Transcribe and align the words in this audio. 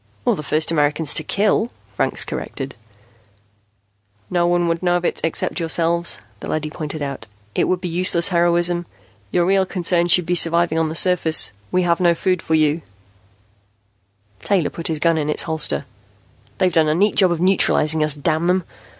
"Or 0.25 0.35
the 0.35 0.41
first 0.41 0.71
Americans 0.71 1.13
to 1.13 1.23
kill," 1.23 1.69
Franks 1.93 2.25
corrected. 2.25 2.73
"No 4.31 4.47
one 4.47 4.67
would 4.67 4.81
know 4.81 4.97
of 4.97 5.05
it 5.05 5.21
except 5.23 5.59
yourselves," 5.59 6.19
the 6.39 6.49
leady 6.49 6.71
pointed 6.71 7.03
out. 7.03 7.27
"It 7.53 7.65
would 7.65 7.79
be 7.81 7.87
useless 7.87 8.29
heroism. 8.29 8.87
Your 9.29 9.45
real 9.45 9.63
concern 9.63 10.07
should 10.07 10.25
be 10.25 10.33
surviving 10.33 10.79
on 10.79 10.89
the 10.89 10.95
surface. 10.95 11.51
We 11.71 11.83
have 11.83 11.99
no 11.99 12.15
food 12.15 12.41
for 12.41 12.55
you, 12.55 12.67
you 12.69 12.75
know." 12.77 12.81
Taylor 14.41 14.69
put 14.71 14.87
his 14.87 14.97
gun 14.97 15.19
in 15.19 15.29
its 15.29 15.43
holster. 15.43 15.85
"They've 16.57 16.73
done 16.73 16.87
a 16.87 16.95
neat 16.95 17.15
job 17.15 17.31
of 17.31 17.39
neutralizing 17.39 18.03
us, 18.03 18.15
damn 18.15 18.47
them. 18.47 18.63